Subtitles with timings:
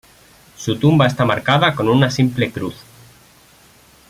[0.57, 2.73] Su tumba está marcada con una simple cruz.